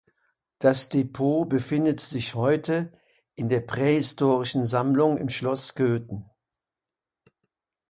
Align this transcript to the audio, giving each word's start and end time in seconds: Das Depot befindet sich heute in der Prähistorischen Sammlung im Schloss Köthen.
Das 0.57 0.89
Depot 0.89 1.47
befindet 1.47 1.99
sich 1.99 2.33
heute 2.33 2.91
in 3.35 3.49
der 3.49 3.61
Prähistorischen 3.61 4.65
Sammlung 4.65 5.19
im 5.19 5.29
Schloss 5.29 5.75
Köthen. 5.75 6.27